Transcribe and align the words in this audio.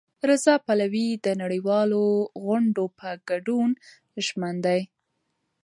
رضا 0.29 0.53
پهلوي 0.65 1.09
د 1.25 1.27
نړیوالو 1.41 2.03
غونډو 2.43 2.83
په 2.99 3.09
ګډون 3.29 3.69
ژمن 4.25 4.55
دی. 4.65 4.81